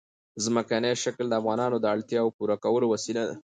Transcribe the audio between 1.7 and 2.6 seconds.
د اړتیاوو د پوره